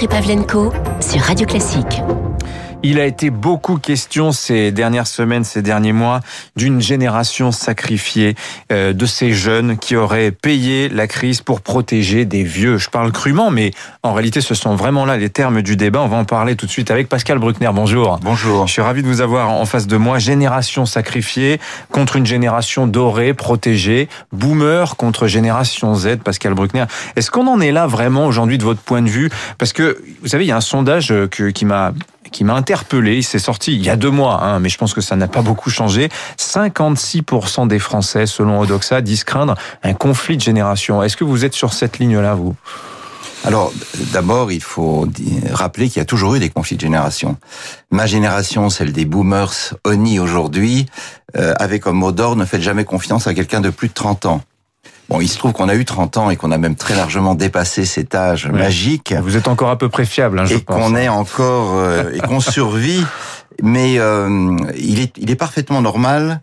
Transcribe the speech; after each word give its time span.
Dimitri 0.00 0.16
Pavlenko 0.16 0.72
sur 1.00 1.20
Radio 1.20 1.46
Classique. 1.46 2.00
Il 2.82 2.98
a 2.98 3.04
été 3.04 3.28
beaucoup 3.28 3.76
question 3.76 4.32
ces 4.32 4.72
dernières 4.72 5.06
semaines, 5.06 5.44
ces 5.44 5.60
derniers 5.60 5.92
mois, 5.92 6.20
d'une 6.56 6.80
génération 6.80 7.52
sacrifiée, 7.52 8.36
euh, 8.72 8.94
de 8.94 9.04
ces 9.04 9.32
jeunes 9.32 9.76
qui 9.76 9.96
auraient 9.96 10.30
payé 10.30 10.88
la 10.88 11.06
crise 11.06 11.42
pour 11.42 11.60
protéger 11.60 12.24
des 12.24 12.42
vieux. 12.42 12.78
Je 12.78 12.88
parle 12.88 13.12
crûment, 13.12 13.50
mais 13.50 13.72
en 14.02 14.14
réalité, 14.14 14.40
ce 14.40 14.54
sont 14.54 14.76
vraiment 14.76 15.04
là 15.04 15.18
les 15.18 15.28
termes 15.28 15.60
du 15.60 15.76
débat. 15.76 16.00
On 16.00 16.08
va 16.08 16.16
en 16.16 16.24
parler 16.24 16.56
tout 16.56 16.64
de 16.64 16.70
suite 16.70 16.90
avec 16.90 17.10
Pascal 17.10 17.38
Bruckner. 17.38 17.68
Bonjour. 17.74 18.18
Bonjour. 18.22 18.66
Je 18.66 18.72
suis 18.72 18.82
ravi 18.82 19.02
de 19.02 19.08
vous 19.08 19.20
avoir 19.20 19.50
en 19.50 19.66
face 19.66 19.86
de 19.86 19.98
moi. 19.98 20.18
Génération 20.18 20.86
sacrifiée 20.86 21.60
contre 21.92 22.16
une 22.16 22.26
génération 22.26 22.86
dorée, 22.86 23.34
protégée. 23.34 24.08
Boomer 24.32 24.96
contre 24.96 25.26
génération 25.26 25.94
Z. 25.94 26.16
Pascal 26.24 26.54
Bruckner. 26.54 26.86
Est-ce 27.14 27.30
qu'on 27.30 27.46
en 27.46 27.60
est 27.60 27.72
là 27.72 27.86
vraiment 27.86 28.24
aujourd'hui 28.24 28.56
de 28.56 28.64
votre 28.64 28.80
point 28.80 29.02
de 29.02 29.10
vue? 29.10 29.28
Parce 29.58 29.74
que, 29.74 30.02
vous 30.22 30.28
savez, 30.28 30.44
il 30.44 30.48
y 30.48 30.52
a 30.52 30.56
un 30.56 30.62
sondage 30.62 31.12
qui 31.28 31.66
m'a 31.66 31.92
qui 32.32 32.44
m'a 32.44 32.54
interpellé. 32.54 33.16
Il 33.16 33.22
s'est 33.22 33.38
sorti 33.38 33.74
il 33.74 33.84
y 33.84 33.90
a 33.90 33.96
deux 33.96 34.10
mois, 34.10 34.42
hein, 34.42 34.58
mais 34.60 34.68
je 34.68 34.78
pense 34.78 34.94
que 34.94 35.00
ça 35.00 35.16
n'a 35.16 35.28
pas 35.28 35.42
beaucoup 35.42 35.70
changé. 35.70 36.08
56% 36.38 37.68
des 37.68 37.78
Français, 37.78 38.26
selon 38.26 38.60
Odoxa, 38.60 39.00
disent 39.00 39.24
craindre 39.24 39.54
un 39.82 39.94
conflit 39.94 40.36
de 40.36 40.42
génération. 40.42 41.02
Est-ce 41.02 41.16
que 41.16 41.24
vous 41.24 41.44
êtes 41.44 41.54
sur 41.54 41.72
cette 41.72 41.98
ligne-là, 41.98 42.34
vous? 42.34 42.54
Alors, 43.44 43.72
d'abord, 44.12 44.52
il 44.52 44.62
faut 44.62 45.08
rappeler 45.50 45.88
qu'il 45.88 45.98
y 45.98 46.02
a 46.02 46.04
toujours 46.04 46.34
eu 46.34 46.40
des 46.40 46.50
conflits 46.50 46.76
de 46.76 46.82
génération. 46.82 47.38
Ma 47.90 48.06
génération, 48.06 48.68
celle 48.68 48.92
des 48.92 49.06
boomers, 49.06 49.74
Oni 49.84 50.18
aujourd'hui, 50.18 50.86
euh, 51.36 51.54
avait 51.58 51.80
comme 51.80 51.96
mot 51.96 52.12
d'ordre 52.12 52.36
ne 52.36 52.44
faites 52.44 52.60
jamais 52.60 52.84
confiance 52.84 53.26
à 53.26 53.34
quelqu'un 53.34 53.60
de 53.60 53.70
plus 53.70 53.88
de 53.88 53.94
30 53.94 54.26
ans. 54.26 54.42
Bon, 55.10 55.20
il 55.20 55.26
se 55.26 55.38
trouve 55.38 55.52
qu'on 55.52 55.68
a 55.68 55.74
eu 55.74 55.84
30 55.84 56.16
ans 56.18 56.30
et 56.30 56.36
qu'on 56.36 56.52
a 56.52 56.58
même 56.58 56.76
très 56.76 56.94
largement 56.94 57.34
dépassé 57.34 57.84
cet 57.84 58.14
âge 58.14 58.46
magique. 58.46 59.12
Vous 59.20 59.36
êtes 59.36 59.48
encore 59.48 59.70
à 59.70 59.76
peu 59.76 59.88
près 59.88 60.04
fiable, 60.04 60.38
hein, 60.38 60.44
je 60.44 60.54
et 60.54 60.60
qu'on 60.60 60.94
est 60.94 61.08
encore 61.08 61.74
euh, 61.74 62.12
et 62.14 62.20
qu'on 62.20 62.38
survit. 62.38 63.04
Mais 63.62 63.98
euh, 63.98 64.56
il 64.78 65.00
est 65.00 65.12
il 65.18 65.32
est 65.32 65.36
parfaitement 65.36 65.82
normal 65.82 66.40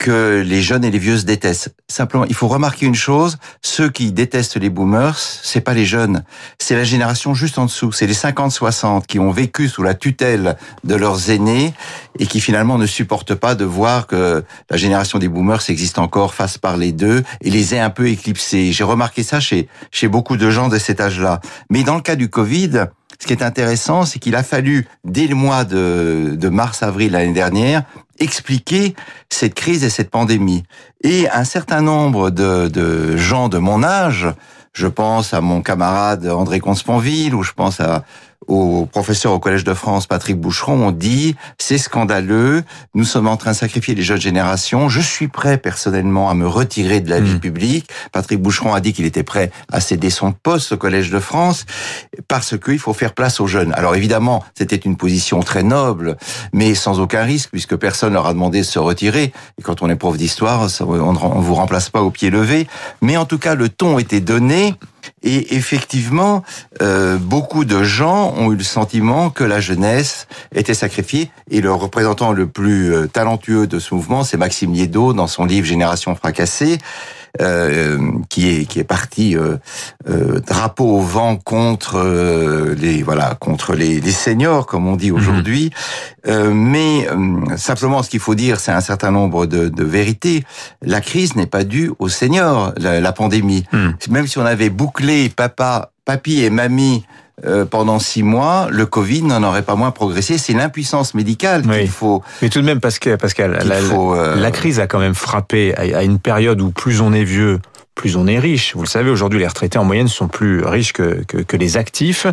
que 0.00 0.42
les 0.44 0.62
jeunes 0.62 0.82
et 0.82 0.90
les 0.90 0.98
vieux 0.98 1.18
se 1.18 1.26
détestent. 1.26 1.74
Simplement, 1.86 2.24
il 2.24 2.34
faut 2.34 2.48
remarquer 2.48 2.86
une 2.86 2.94
chose, 2.94 3.36
ceux 3.60 3.90
qui 3.90 4.12
détestent 4.12 4.56
les 4.56 4.70
boomers, 4.70 5.18
c'est 5.18 5.60
pas 5.60 5.74
les 5.74 5.84
jeunes, 5.84 6.24
c'est 6.58 6.74
la 6.74 6.84
génération 6.84 7.34
juste 7.34 7.58
en 7.58 7.66
dessous, 7.66 7.92
c'est 7.92 8.06
les 8.06 8.14
50-60 8.14 9.04
qui 9.04 9.18
ont 9.18 9.30
vécu 9.30 9.68
sous 9.68 9.82
la 9.82 9.92
tutelle 9.92 10.56
de 10.84 10.94
leurs 10.94 11.30
aînés 11.30 11.74
et 12.18 12.26
qui 12.26 12.40
finalement 12.40 12.78
ne 12.78 12.86
supportent 12.86 13.34
pas 13.34 13.54
de 13.54 13.66
voir 13.66 14.06
que 14.06 14.42
la 14.70 14.76
génération 14.78 15.18
des 15.18 15.28
boomers 15.28 15.68
existe 15.68 15.98
encore 15.98 16.32
face 16.32 16.56
par 16.56 16.78
les 16.78 16.92
deux 16.92 17.22
et 17.42 17.50
les 17.50 17.74
ait 17.74 17.80
un 17.80 17.90
peu 17.90 18.08
éclipsés. 18.08 18.72
J'ai 18.72 18.84
remarqué 18.84 19.22
ça 19.22 19.38
chez, 19.38 19.68
chez 19.90 20.08
beaucoup 20.08 20.38
de 20.38 20.50
gens 20.50 20.68
de 20.68 20.78
cet 20.78 21.02
âge-là. 21.02 21.42
Mais 21.68 21.82
dans 21.82 21.96
le 21.96 22.00
cas 22.00 22.16
du 22.16 22.30
Covid, 22.30 22.86
ce 23.20 23.26
qui 23.26 23.34
est 23.34 23.42
intéressant, 23.42 24.06
c'est 24.06 24.18
qu'il 24.18 24.34
a 24.34 24.42
fallu, 24.42 24.88
dès 25.04 25.26
le 25.26 25.34
mois 25.34 25.64
de, 25.64 26.36
de 26.38 26.48
mars-avril 26.48 27.12
l'année 27.12 27.34
dernière, 27.34 27.82
expliquer 28.20 28.94
cette 29.28 29.54
crise 29.54 29.82
et 29.82 29.90
cette 29.90 30.10
pandémie. 30.10 30.62
Et 31.02 31.28
un 31.30 31.44
certain 31.44 31.80
nombre 31.80 32.30
de, 32.30 32.68
de 32.68 33.16
gens 33.16 33.48
de 33.48 33.58
mon 33.58 33.82
âge, 33.82 34.28
je 34.72 34.86
pense 34.86 35.34
à 35.34 35.40
mon 35.40 35.62
camarade 35.62 36.26
André 36.26 36.60
Consponville, 36.60 37.34
ou 37.34 37.42
je 37.42 37.52
pense 37.52 37.80
à 37.80 38.04
au 38.50 38.86
professeur 38.86 39.32
au 39.32 39.38
Collège 39.38 39.64
de 39.64 39.74
France, 39.74 40.06
Patrick 40.06 40.38
Boucheron, 40.38 40.88
ont 40.88 40.90
dit 40.90 41.36
c'est 41.58 41.78
scandaleux, 41.78 42.64
nous 42.94 43.04
sommes 43.04 43.28
en 43.28 43.36
train 43.36 43.52
de 43.52 43.56
sacrifier 43.56 43.94
les 43.94 44.02
jeunes 44.02 44.20
générations, 44.20 44.88
je 44.88 45.00
suis 45.00 45.28
prêt 45.28 45.56
personnellement 45.56 46.28
à 46.28 46.34
me 46.34 46.46
retirer 46.46 47.00
de 47.00 47.08
la 47.08 47.20
vie 47.20 47.36
hmm. 47.36 47.40
publique. 47.40 47.90
Patrick 48.12 48.40
Boucheron 48.42 48.74
a 48.74 48.80
dit 48.80 48.92
qu'il 48.92 49.06
était 49.06 49.22
prêt 49.22 49.50
à 49.72 49.80
céder 49.80 50.10
son 50.10 50.32
poste 50.32 50.72
au 50.72 50.76
Collège 50.76 51.10
de 51.10 51.20
France 51.20 51.64
parce 52.28 52.58
qu'il 52.58 52.78
faut 52.78 52.92
faire 52.92 53.14
place 53.14 53.40
aux 53.40 53.46
jeunes. 53.46 53.72
Alors 53.74 53.94
évidemment, 53.94 54.44
c'était 54.54 54.76
une 54.76 54.96
position 54.96 55.40
très 55.40 55.62
noble, 55.62 56.16
mais 56.52 56.74
sans 56.74 56.98
aucun 56.98 57.22
risque 57.22 57.50
puisque 57.50 57.76
personne 57.76 58.14
leur 58.14 58.26
a 58.26 58.32
demandé 58.32 58.58
de 58.60 58.64
se 58.64 58.78
retirer. 58.78 59.32
Et 59.58 59.62
quand 59.62 59.82
on 59.82 59.88
est 59.88 59.96
prof 59.96 60.16
d'histoire, 60.16 60.68
on 60.80 61.12
ne 61.12 61.42
vous 61.42 61.54
remplace 61.54 61.88
pas 61.88 62.02
au 62.02 62.10
pied 62.10 62.30
levé. 62.30 62.66
Mais 63.00 63.16
en 63.16 63.26
tout 63.26 63.38
cas, 63.38 63.54
le 63.54 63.68
ton 63.68 63.98
était 63.98 64.20
donné 64.20 64.74
et 65.22 65.54
effectivement, 65.54 66.42
euh, 66.80 67.18
beaucoup 67.18 67.64
de 67.64 67.82
gens 67.82 68.32
ont 68.36 68.52
eu 68.52 68.56
le 68.56 68.64
sentiment 68.64 69.28
que 69.28 69.44
la 69.44 69.60
jeunesse 69.60 70.26
était 70.54 70.74
sacrifiée. 70.74 71.30
Et 71.50 71.60
le 71.60 71.72
représentant 71.72 72.32
le 72.32 72.46
plus 72.46 72.94
euh, 72.94 73.06
talentueux 73.06 73.66
de 73.66 73.78
ce 73.78 73.94
mouvement, 73.94 74.24
c'est 74.24 74.38
Maxime 74.38 74.72
Liedot 74.72 75.12
dans 75.12 75.26
son 75.26 75.44
livre 75.44 75.66
Génération 75.66 76.14
fracassée. 76.14 76.78
Euh, 77.40 77.96
qui 78.28 78.48
est 78.48 78.64
qui 78.64 78.80
est 78.80 78.84
parti 78.84 79.36
euh, 79.36 79.56
euh, 80.08 80.40
drapeau 80.40 80.96
au 80.96 81.00
vent 81.00 81.36
contre 81.36 82.02
les 82.76 83.04
voilà 83.04 83.36
contre 83.38 83.74
les, 83.74 84.00
les 84.00 84.10
seniors 84.10 84.66
comme 84.66 84.88
on 84.88 84.96
dit 84.96 85.12
mhm. 85.12 85.16
aujourd'hui. 85.16 85.70
mais 86.26 87.06
simplement, 87.56 88.02
ce 88.02 88.10
qu'il 88.10 88.18
faut 88.18 88.34
dire, 88.34 88.58
c'est 88.58 88.72
un 88.72 88.80
certain 88.80 89.12
nombre 89.12 89.46
de, 89.46 89.68
de 89.68 89.84
vérités. 89.84 90.44
La 90.82 91.00
crise 91.00 91.36
n'est 91.36 91.46
pas 91.46 91.62
due 91.62 91.92
aux 92.00 92.08
seniors, 92.08 92.72
la, 92.76 93.00
la 93.00 93.12
pandémie. 93.12 93.64
Mhm. 93.72 93.94
Même 94.10 94.26
si 94.26 94.38
on 94.38 94.44
avait 94.44 94.70
bouclé 94.70 95.28
papa, 95.28 95.92
papy 96.04 96.42
et 96.42 96.50
mamie 96.50 97.04
euh, 97.44 97.64
pendant 97.64 97.98
six 97.98 98.22
mois, 98.22 98.68
le 98.70 98.86
Covid 98.86 99.22
n'en 99.22 99.42
aurait 99.42 99.62
pas 99.62 99.74
moins 99.74 99.90
progressé. 99.90 100.38
C'est 100.38 100.52
l'impuissance 100.52 101.14
médicale 101.14 101.62
qu'il 101.62 101.88
faut. 101.88 102.22
Mais 102.42 102.48
tout 102.48 102.60
de 102.60 102.66
même, 102.66 102.80
Pascal, 102.80 103.18
Pascal 103.18 103.58
la, 103.64 103.76
euh, 103.76 104.36
la, 104.36 104.50
crise 104.50 104.80
a 104.80 104.86
quand 104.86 104.98
même 104.98 105.14
frappé 105.14 105.74
à 105.76 106.02
une 106.02 106.18
période 106.18 106.60
où 106.60 106.70
plus 106.70 107.00
on 107.00 107.12
est 107.12 107.24
vieux, 107.24 107.60
plus 108.00 108.16
on 108.16 108.26
est 108.26 108.38
riche. 108.38 108.74
Vous 108.74 108.82
le 108.82 108.88
savez, 108.88 109.10
aujourd'hui, 109.10 109.40
les 109.40 109.46
retraités 109.46 109.78
en 109.78 109.84
moyenne 109.84 110.08
sont 110.08 110.26
plus 110.26 110.64
riches 110.64 110.94
que, 110.94 111.22
que, 111.28 111.36
que 111.36 111.56
les 111.58 111.76
actifs. 111.76 112.26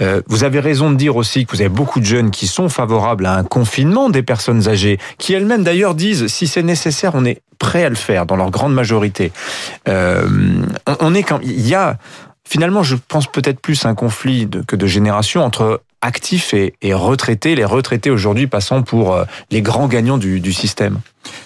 Euh, 0.00 0.20
vous 0.26 0.42
avez 0.42 0.58
raison 0.58 0.90
de 0.90 0.96
dire 0.96 1.16
aussi 1.16 1.46
que 1.46 1.52
vous 1.52 1.60
avez 1.60 1.70
beaucoup 1.70 2.00
de 2.00 2.04
jeunes 2.04 2.32
qui 2.32 2.48
sont 2.48 2.68
favorables 2.68 3.26
à 3.26 3.36
un 3.36 3.44
confinement 3.44 4.10
des 4.10 4.22
personnes 4.22 4.68
âgées, 4.68 4.98
qui 5.18 5.32
elles-mêmes 5.32 5.62
d'ailleurs 5.62 5.94
disent, 5.94 6.26
si 6.26 6.48
c'est 6.48 6.64
nécessaire, 6.64 7.12
on 7.14 7.24
est 7.24 7.42
prêt 7.60 7.84
à 7.84 7.88
le 7.88 7.94
faire, 7.94 8.26
dans 8.26 8.34
leur 8.34 8.50
grande 8.50 8.74
majorité. 8.74 9.30
Euh, 9.88 10.26
on 10.98 11.14
est 11.14 11.22
quand 11.22 11.38
il 11.44 11.66
y 11.66 11.76
a 11.76 11.96
finalement, 12.48 12.82
je 12.82 12.96
pense 12.96 13.26
peut-être 13.26 13.60
plus 13.60 13.84
un 13.84 13.94
conflit 13.94 14.46
de, 14.46 14.62
que 14.62 14.76
de 14.76 14.86
génération 14.86 15.42
entre 15.42 15.82
actifs 16.04 16.52
et, 16.52 16.74
et 16.82 16.92
retraités, 16.92 17.54
les 17.54 17.64
retraités 17.64 18.10
aujourd'hui 18.10 18.46
passant 18.46 18.82
pour 18.82 19.14
euh, 19.14 19.24
les 19.50 19.62
grands 19.62 19.88
gagnants 19.88 20.18
du, 20.18 20.40
du 20.40 20.52
système. 20.52 21.00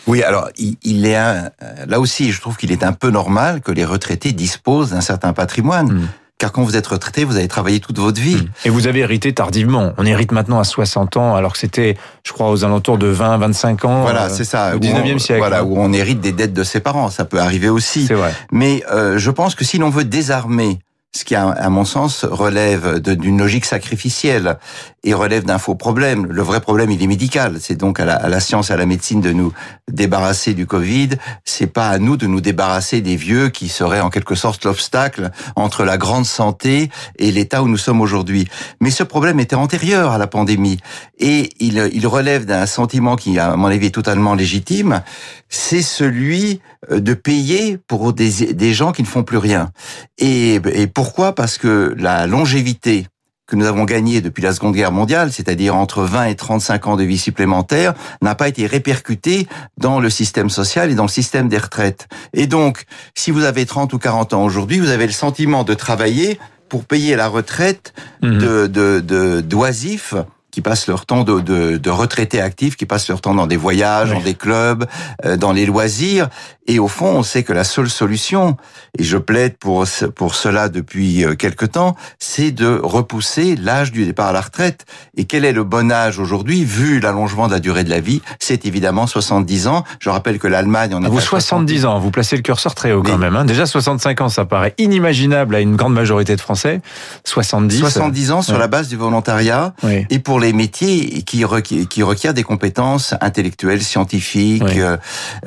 Oui, 0.06 0.22
alors 0.22 0.48
il, 0.58 0.76
il 0.82 1.06
est 1.06 1.16
un, 1.16 1.50
là 1.86 2.00
aussi, 2.00 2.32
je 2.32 2.40
trouve 2.40 2.56
qu'il 2.56 2.72
est 2.72 2.82
un 2.82 2.92
peu 2.92 3.10
normal 3.10 3.60
que 3.60 3.70
les 3.70 3.84
retraités 3.84 4.32
disposent 4.32 4.90
d'un 4.90 5.00
certain 5.00 5.32
patrimoine. 5.32 5.92
Hmm. 5.92 6.08
Car 6.38 6.52
quand 6.52 6.62
vous 6.62 6.76
êtes 6.76 6.86
retraité, 6.86 7.24
vous 7.24 7.36
avez 7.36 7.48
travaillé 7.48 7.80
toute 7.80 7.98
votre 7.98 8.20
vie. 8.20 8.36
Hmm. 8.36 8.48
Et 8.64 8.70
vous 8.70 8.86
avez 8.86 9.00
hérité 9.00 9.32
tardivement. 9.32 9.92
On 9.98 10.06
hérite 10.06 10.30
maintenant 10.30 10.60
à 10.60 10.64
60 10.64 11.16
ans, 11.16 11.34
alors 11.34 11.52
que 11.52 11.58
c'était, 11.58 11.96
je 12.24 12.32
crois, 12.32 12.50
aux 12.50 12.64
alentours 12.64 12.96
de 12.96 13.08
20, 13.08 13.38
25 13.38 13.84
ans. 13.84 14.02
Voilà, 14.02 14.26
euh, 14.26 14.28
c'est 14.32 14.44
ça. 14.44 14.76
Au 14.76 14.78
19e 14.78 15.18
siècle. 15.18 15.40
Voilà, 15.40 15.64
où 15.64 15.76
on 15.76 15.92
hérite 15.92 16.20
des 16.20 16.30
dettes 16.30 16.52
de 16.52 16.62
ses 16.62 16.78
parents. 16.78 17.10
Ça 17.10 17.24
peut 17.24 17.40
arriver 17.40 17.68
aussi. 17.68 18.06
C'est 18.06 18.14
vrai. 18.14 18.32
Mais 18.52 18.84
euh, 18.92 19.18
je 19.18 19.32
pense 19.32 19.56
que 19.56 19.64
si 19.64 19.78
l'on 19.78 19.90
veut 19.90 20.04
désarmer 20.04 20.78
ce 21.12 21.24
qui, 21.24 21.34
à 21.34 21.70
mon 21.70 21.86
sens, 21.86 22.24
relève 22.24 23.00
d'une 23.00 23.38
logique 23.38 23.64
sacrificielle 23.64 24.58
et 25.04 25.14
relève 25.14 25.44
d'un 25.44 25.56
faux 25.56 25.74
problème. 25.74 26.26
Le 26.26 26.42
vrai 26.42 26.60
problème, 26.60 26.90
il 26.90 27.02
est 27.02 27.06
médical. 27.06 27.56
C'est 27.60 27.76
donc 27.76 27.98
à 27.98 28.04
la, 28.04 28.14
à 28.14 28.28
la, 28.28 28.40
science, 28.40 28.70
à 28.70 28.76
la 28.76 28.84
médecine 28.84 29.22
de 29.22 29.32
nous 29.32 29.52
débarrasser 29.90 30.52
du 30.52 30.66
Covid. 30.66 31.10
C'est 31.46 31.66
pas 31.66 31.88
à 31.88 31.98
nous 31.98 32.18
de 32.18 32.26
nous 32.26 32.42
débarrasser 32.42 33.00
des 33.00 33.16
vieux 33.16 33.48
qui 33.48 33.68
seraient 33.68 34.02
en 34.02 34.10
quelque 34.10 34.34
sorte 34.34 34.64
l'obstacle 34.66 35.30
entre 35.56 35.84
la 35.84 35.96
grande 35.96 36.26
santé 36.26 36.90
et 37.18 37.32
l'état 37.32 37.62
où 37.62 37.68
nous 37.68 37.78
sommes 37.78 38.02
aujourd'hui. 38.02 38.46
Mais 38.80 38.90
ce 38.90 39.02
problème 39.02 39.40
était 39.40 39.56
antérieur 39.56 40.12
à 40.12 40.18
la 40.18 40.26
pandémie 40.26 40.78
et 41.18 41.48
il, 41.58 41.90
il 41.94 42.06
relève 42.06 42.44
d'un 42.44 42.66
sentiment 42.66 43.16
qui, 43.16 43.38
à 43.38 43.56
mon 43.56 43.68
avis, 43.68 43.86
est 43.86 43.94
totalement 43.94 44.34
légitime. 44.34 45.02
C'est 45.48 45.82
celui 45.82 46.60
de 46.90 47.14
payer 47.14 47.78
pour 47.86 48.12
des, 48.12 48.52
des 48.52 48.72
gens 48.72 48.92
qui 48.92 49.02
ne 49.02 49.06
font 49.06 49.22
plus 49.22 49.38
rien. 49.38 49.70
Et, 50.18 50.54
et 50.54 50.86
pourquoi? 50.86 51.34
Parce 51.34 51.58
que 51.58 51.94
la 51.98 52.26
longévité 52.26 53.06
que 53.48 53.56
nous 53.56 53.66
avons 53.66 53.84
gagnée 53.84 54.20
depuis 54.20 54.42
la 54.42 54.52
Seconde 54.52 54.74
Guerre 54.74 54.92
mondiale, 54.92 55.32
c'est-à-dire 55.32 55.74
entre 55.74 56.02
20 56.02 56.26
et 56.26 56.34
35 56.36 56.86
ans 56.86 56.96
de 56.96 57.02
vie 57.02 57.18
supplémentaire, 57.18 57.94
n'a 58.20 58.34
pas 58.34 58.46
été 58.46 58.66
répercutée 58.66 59.48
dans 59.78 60.00
le 60.00 60.10
système 60.10 60.50
social 60.50 60.90
et 60.90 60.94
dans 60.94 61.04
le 61.04 61.08
système 61.08 61.48
des 61.48 61.56
retraites. 61.56 62.08
Et 62.34 62.46
donc, 62.46 62.84
si 63.14 63.30
vous 63.30 63.44
avez 63.44 63.64
30 63.64 63.92
ou 63.94 63.98
40 63.98 64.34
ans 64.34 64.44
aujourd'hui, 64.44 64.78
vous 64.78 64.90
avez 64.90 65.06
le 65.06 65.12
sentiment 65.12 65.64
de 65.64 65.72
travailler 65.72 66.38
pour 66.68 66.84
payer 66.84 67.16
la 67.16 67.28
retraite 67.28 67.94
mmh. 68.22 68.38
de 68.38 69.40
d'oisifs 69.40 70.14
qui 70.58 70.62
passent 70.62 70.88
leur 70.88 71.06
temps 71.06 71.22
de, 71.22 71.38
de, 71.38 71.76
de 71.76 71.90
retraités 71.90 72.40
actifs, 72.40 72.74
qui 72.74 72.84
passent 72.84 73.08
leur 73.08 73.20
temps 73.20 73.32
dans 73.32 73.46
des 73.46 73.56
voyages, 73.56 74.10
dans 74.10 74.20
des 74.20 74.34
clubs, 74.34 74.86
euh, 75.24 75.36
dans 75.36 75.52
les 75.52 75.66
loisirs. 75.66 76.28
Et 76.66 76.80
au 76.80 76.88
fond, 76.88 77.06
on 77.06 77.22
sait 77.22 77.44
que 77.44 77.52
la 77.52 77.62
seule 77.62 77.88
solution, 77.88 78.56
et 78.98 79.04
je 79.04 79.16
plaide 79.16 79.56
pour 79.56 79.86
pour 80.16 80.34
cela 80.34 80.68
depuis 80.68 81.24
euh, 81.24 81.34
quelque 81.34 81.64
temps, 81.64 81.94
c'est 82.18 82.50
de 82.50 82.78
repousser 82.82 83.54
l'âge 83.54 83.92
du 83.92 84.04
départ 84.04 84.26
à 84.26 84.32
la 84.32 84.40
retraite. 84.40 84.84
Et 85.16 85.26
quel 85.26 85.44
est 85.44 85.52
le 85.52 85.62
bon 85.62 85.92
âge 85.92 86.18
aujourd'hui, 86.18 86.64
vu 86.64 86.98
l'allongement 86.98 87.46
de 87.46 87.52
la 87.52 87.60
durée 87.60 87.84
de 87.84 87.90
la 87.90 88.00
vie? 88.00 88.20
C'est 88.40 88.66
évidemment 88.66 89.06
70 89.06 89.68
ans. 89.68 89.84
Je 90.00 90.10
rappelle 90.10 90.40
que 90.40 90.48
l'Allemagne 90.48 90.92
en 90.92 91.04
est 91.04 91.08
vous 91.08 91.20
70 91.20 91.86
ans, 91.86 92.00
vous 92.00 92.10
placez 92.10 92.36
le 92.36 92.42
curseur 92.42 92.74
très 92.74 92.92
haut 92.92 93.02
quand 93.02 93.16
même. 93.16 93.36
Hein. 93.36 93.44
Déjà 93.44 93.64
65 93.64 94.20
ans, 94.20 94.28
ça 94.28 94.44
paraît 94.44 94.74
inimaginable 94.76 95.54
à 95.54 95.60
une 95.60 95.76
grande 95.76 95.94
majorité 95.94 96.34
de 96.34 96.40
Français. 96.40 96.80
70. 97.24 97.78
70 97.78 98.32
ans 98.32 98.42
sur 98.42 98.58
la 98.58 98.66
base 98.66 98.88
du 98.88 98.96
volontariat 98.96 99.72
et 100.10 100.18
pour 100.18 100.40
les 100.40 100.47
métiers 100.52 101.22
qui, 101.22 101.44
qui 101.88 102.02
requièrent 102.02 102.34
des 102.34 102.42
compétences 102.42 103.14
intellectuelles, 103.20 103.82
scientifiques, 103.82 104.62
euh, 104.62 104.96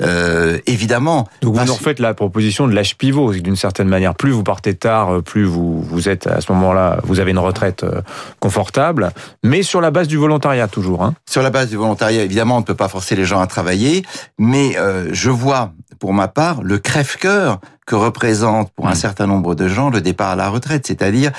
euh, 0.02 0.58
évidemment. 0.66 1.28
Donc 1.42 1.56
vous 1.56 1.66
nous 1.66 1.74
refaites 1.74 2.00
la 2.00 2.14
proposition 2.14 2.68
de 2.68 2.74
l'âge 2.74 2.98
pivot 2.98 3.34
d'une 3.34 3.56
certaine 3.56 3.88
manière. 3.88 4.16
Plus 4.16 4.32
vous 4.32 4.44
partez 4.44 4.76
tard, 4.76 5.22
plus 5.24 5.46
vous 5.46 5.82
vous 5.82 6.10
êtes 6.10 6.28
à 6.28 6.42
ce 6.42 6.52
moment-là, 6.52 7.00
vous 7.04 7.20
avez 7.20 7.32
une 7.32 7.40
retraite 7.40 7.84
euh, 7.84 8.02
confortable, 8.40 9.12
mais 9.44 9.64
sur 9.64 9.82
la 9.82 9.92
base 9.92 10.08
du 10.08 10.18
volontariat 10.18 10.68
toujours. 10.68 11.04
Hein. 11.04 11.14
Sur 11.30 11.42
la 11.42 11.50
base 11.50 11.70
du 11.70 11.76
volontariat, 11.76 12.24
évidemment, 12.24 12.58
on 12.58 12.62
ne 12.62 12.66
peut 12.66 12.76
pas 12.76 12.88
forcer 12.88 13.16
les 13.16 13.26
gens 13.26 13.42
à 13.42 13.48
travailler, 13.48 14.04
mais 14.38 14.78
euh, 14.78 15.10
je 15.12 15.30
vois 15.30 15.72
pour 16.02 16.14
ma 16.14 16.28
part 16.28 16.64
le 16.64 16.80
crève-cœur 16.80 17.62
que 17.86 17.94
représente 17.94 18.72
pour 18.72 18.88
un 18.88 18.94
mm. 18.94 18.96
certain 18.96 19.28
nombre 19.28 19.54
de 19.54 19.68
gens 19.68 19.92
le 19.92 20.02
départ 20.02 20.32
à 20.32 20.36
la 20.36 20.50
retraite. 20.50 20.88
C'est-à-dire, 20.88 21.32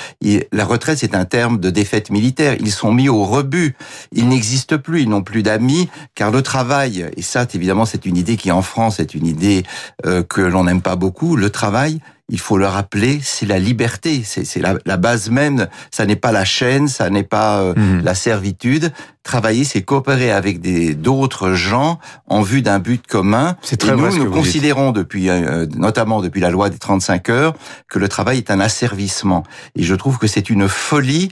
la 0.51 0.65
retraite, 0.65 0.99
c'est 0.99 1.15
un 1.15 1.25
terme 1.25 1.59
de 1.59 1.69
défaite 1.69 2.09
militaire. 2.09 2.55
Ils 2.61 2.71
sont 2.71 2.93
mis 2.93 3.09
au 3.09 3.25
rebut. 3.25 3.75
Ils 4.13 4.29
n'existent 4.29 4.77
plus. 4.77 5.01
Ils 5.01 5.09
n'ont 5.09 5.21
plus 5.21 5.43
d'amis, 5.43 5.89
car 6.15 6.31
le 6.31 6.41
travail, 6.41 7.09
et 7.17 7.21
ça, 7.21 7.45
évidemment, 7.53 7.85
c'est 7.85 8.05
une 8.05 8.15
idée 8.15 8.37
qui, 8.37 8.51
en 8.51 8.61
France, 8.61 9.01
est 9.01 9.13
une 9.13 9.27
idée 9.27 9.63
euh, 10.05 10.23
que 10.23 10.41
l'on 10.41 10.63
n'aime 10.63 10.81
pas 10.81 10.95
beaucoup. 10.95 11.35
Le 11.35 11.49
travail, 11.49 11.99
il 12.33 12.39
faut 12.39 12.57
le 12.57 12.65
rappeler, 12.65 13.19
c'est 13.21 13.45
la 13.45 13.59
liberté, 13.59 14.23
c'est 14.25 14.59
la, 14.59 14.73
la, 14.87 14.97
base 14.97 15.29
même. 15.29 15.67
Ça 15.91 16.07
n'est 16.07 16.15
pas 16.15 16.31
la 16.31 16.43
chaîne, 16.43 16.87
ça 16.87 17.11
n'est 17.11 17.21
pas 17.21 17.59
euh, 17.59 17.75
mhm. 17.75 18.03
la 18.03 18.15
servitude. 18.15 18.91
Travailler, 19.21 19.63
c'est 19.63 19.83
coopérer 19.83 20.31
avec 20.31 20.59
d'autres 20.99 21.53
gens 21.53 21.99
en 22.25 22.41
vue 22.41 22.63
d'un 22.63 22.79
but 22.79 23.05
commun. 23.05 23.55
C'est 23.61 23.77
très 23.77 23.93
Et 23.93 23.95
nous, 23.95 24.17
nous 24.17 24.31
considérons 24.31 24.91
depuis, 24.91 25.29
euh, 25.29 25.67
notamment 25.75 26.23
depuis 26.23 26.41
la 26.41 26.49
loi 26.49 26.71
des 26.71 26.79
35 26.79 27.29
heures, 27.29 27.53
que 27.87 27.99
le 27.99 28.09
travail 28.09 28.39
est 28.39 28.49
un 28.49 28.59
asservissement. 28.59 29.43
Et 29.75 29.83
je 29.83 29.93
trouve 29.93 30.17
que 30.17 30.25
c'est 30.25 30.49
une 30.49 30.67
folie 30.67 31.29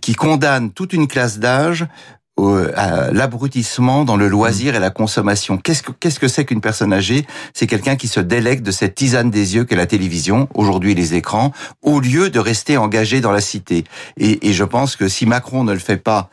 qui 0.00 0.14
condamne 0.14 0.70
toute 0.70 0.92
une 0.92 1.08
classe 1.08 1.40
d'âge 1.40 1.86
à 2.74 3.10
l'abrutissement 3.12 4.04
dans 4.04 4.16
le 4.16 4.28
loisir 4.28 4.74
et 4.74 4.78
la 4.78 4.90
consommation. 4.90 5.56
Qu'est-ce 5.56 5.82
que 5.82 5.92
qu'est-ce 5.92 6.20
que 6.20 6.28
c'est 6.28 6.44
qu'une 6.44 6.60
personne 6.60 6.92
âgée? 6.92 7.26
C'est 7.54 7.66
quelqu'un 7.66 7.96
qui 7.96 8.08
se 8.08 8.20
délègue 8.20 8.62
de 8.62 8.70
cette 8.70 8.94
tisane 8.94 9.30
des 9.30 9.54
yeux 9.54 9.64
qu'est 9.64 9.76
la 9.76 9.86
télévision, 9.86 10.48
aujourd'hui 10.54 10.94
les 10.94 11.14
écrans, 11.14 11.52
au 11.82 12.00
lieu 12.00 12.30
de 12.30 12.38
rester 12.38 12.76
engagé 12.76 13.20
dans 13.20 13.32
la 13.32 13.40
cité. 13.40 13.84
Et, 14.18 14.48
et 14.48 14.52
je 14.52 14.64
pense 14.64 14.96
que 14.96 15.08
si 15.08 15.26
Macron 15.26 15.64
ne 15.64 15.72
le 15.72 15.78
fait 15.78 15.96
pas, 15.96 16.28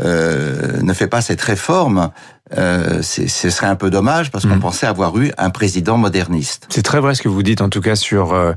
euh, 0.00 0.80
ne 0.80 0.92
fait 0.92 1.08
pas 1.08 1.20
cette 1.20 1.40
réforme, 1.40 2.10
euh, 2.56 3.02
ce 3.02 3.50
serait 3.50 3.66
un 3.66 3.76
peu 3.76 3.90
dommage 3.90 4.30
parce 4.30 4.46
qu'on 4.46 4.56
mm. 4.56 4.60
pensait 4.60 4.86
avoir 4.86 5.18
eu 5.18 5.32
un 5.36 5.50
président 5.50 5.98
moderniste. 5.98 6.66
C'est 6.70 6.82
très 6.82 7.00
vrai 7.00 7.14
ce 7.14 7.22
que 7.22 7.28
vous 7.28 7.42
dites 7.42 7.60
en 7.60 7.68
tout 7.68 7.80
cas 7.80 7.96
sur 7.96 8.32
euh, 8.32 8.52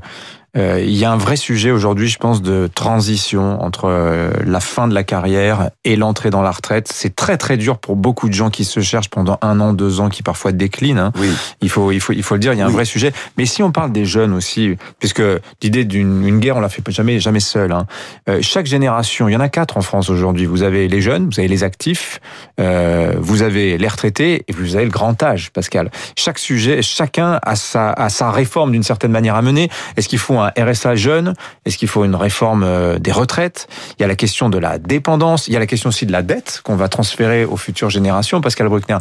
euh, 0.56 0.80
il 0.84 0.94
y 0.94 1.04
a 1.04 1.10
un 1.10 1.16
vrai 1.16 1.36
sujet 1.36 1.70
aujourd'hui, 1.70 2.08
je 2.08 2.18
pense, 2.18 2.42
de 2.42 2.68
transition 2.74 3.62
entre 3.62 3.86
euh, 3.86 4.30
la 4.44 4.60
fin 4.60 4.86
de 4.86 4.94
la 4.94 5.02
carrière 5.02 5.70
et 5.84 5.96
l'entrée 5.96 6.28
dans 6.30 6.42
la 6.42 6.50
retraite. 6.50 6.90
C'est 6.92 7.16
très 7.16 7.38
très 7.38 7.56
dur 7.56 7.78
pour 7.78 7.96
beaucoup 7.96 8.28
de 8.28 8.34
gens 8.34 8.50
qui 8.50 8.64
se 8.64 8.80
cherchent 8.80 9.08
pendant 9.08 9.38
un 9.40 9.60
an, 9.60 9.72
deux 9.72 10.00
ans, 10.00 10.10
qui 10.10 10.22
parfois 10.22 10.52
déclinent. 10.52 10.98
Hein. 10.98 11.12
Oui. 11.18 11.30
Il 11.62 11.70
faut 11.70 11.90
il 11.90 12.00
faut 12.00 12.12
il 12.12 12.22
faut 12.22 12.34
le 12.34 12.40
dire. 12.40 12.52
Il 12.52 12.58
y 12.58 12.62
a 12.62 12.66
un 12.66 12.70
vrai 12.70 12.84
sujet. 12.84 13.12
Mais 13.38 13.46
si 13.46 13.62
on 13.62 13.72
parle 13.72 13.92
des 13.92 14.04
jeunes 14.04 14.34
aussi, 14.34 14.76
puisque 14.98 15.22
l'idée 15.62 15.84
d'une 15.84 16.38
guerre, 16.38 16.56
on 16.56 16.60
la 16.60 16.68
fait 16.68 16.82
jamais 16.90 17.18
jamais 17.18 17.40
seule. 17.40 17.72
Hein. 17.72 17.86
Euh, 18.28 18.40
chaque 18.42 18.66
génération, 18.66 19.28
il 19.28 19.32
y 19.32 19.36
en 19.36 19.40
a 19.40 19.48
quatre 19.48 19.78
en 19.78 19.82
France 19.82 20.10
aujourd'hui. 20.10 20.44
Vous 20.44 20.62
avez 20.62 20.86
les 20.88 21.00
jeunes, 21.00 21.30
vous 21.30 21.38
avez 21.38 21.48
les 21.48 21.64
actifs, 21.64 22.20
euh, 22.60 23.14
vous 23.18 23.42
avez 23.42 23.78
les 23.78 23.88
retraités 23.88 24.44
et 24.46 24.52
vous 24.52 24.76
avez 24.76 24.84
le 24.84 24.90
grand 24.90 25.20
âge, 25.22 25.50
Pascal. 25.50 25.90
Chaque 26.16 26.38
sujet, 26.38 26.82
chacun 26.82 27.38
a 27.42 27.56
sa 27.56 27.90
a 27.90 28.10
sa 28.10 28.30
réforme 28.30 28.72
d'une 28.72 28.82
certaine 28.82 29.12
manière 29.12 29.34
à 29.34 29.42
mener. 29.42 29.70
Est-ce 29.96 30.08
qu'il 30.08 30.18
faut 30.18 30.38
un 30.38 30.41
RSA 30.50 30.94
jeune 30.94 31.34
Est-ce 31.64 31.78
qu'il 31.78 31.88
faut 31.88 32.04
une 32.04 32.14
réforme 32.14 32.64
euh, 32.64 32.98
des 32.98 33.12
retraites? 33.12 33.68
Il 33.98 34.02
y 34.02 34.04
a 34.04 34.08
la 34.08 34.16
question 34.16 34.48
de 34.48 34.58
la 34.58 34.78
dépendance. 34.78 35.48
Il 35.48 35.52
y 35.52 35.56
a 35.56 35.58
la 35.58 35.66
question 35.66 35.88
aussi 35.88 36.06
de 36.06 36.12
la 36.12 36.22
dette 36.22 36.60
qu'on 36.64 36.76
va 36.76 36.88
transférer 36.88 37.44
aux 37.44 37.56
futures 37.56 37.90
générations. 37.90 38.40
Pascal 38.40 38.68
Bruckner, 38.68 38.98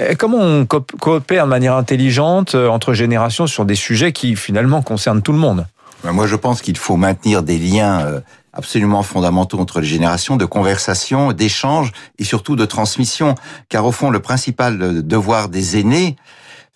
euh, 0.00 0.14
comment 0.18 0.38
on 0.38 0.66
coopère 0.66 1.44
de 1.44 1.50
manière 1.50 1.76
intelligente 1.76 2.54
euh, 2.54 2.68
entre 2.68 2.92
générations 2.92 3.46
sur 3.46 3.64
des 3.64 3.74
sujets 3.74 4.12
qui 4.12 4.36
finalement 4.36 4.82
concernent 4.82 5.22
tout 5.22 5.32
le 5.32 5.38
monde? 5.38 5.66
Ben, 6.02 6.12
Moi, 6.12 6.26
je 6.26 6.36
pense 6.36 6.62
qu'il 6.62 6.76
faut 6.76 6.96
maintenir 6.96 7.42
des 7.42 7.58
liens 7.58 8.20
absolument 8.52 9.02
fondamentaux 9.02 9.58
entre 9.58 9.80
les 9.80 9.86
générations, 9.86 10.36
de 10.36 10.44
conversation, 10.44 11.32
d'échange 11.32 11.92
et 12.18 12.24
surtout 12.24 12.56
de 12.56 12.64
transmission. 12.64 13.34
Car 13.68 13.84
au 13.84 13.92
fond, 13.92 14.10
le 14.10 14.20
principal 14.20 15.02
devoir 15.06 15.48
des 15.48 15.78
aînés, 15.78 16.16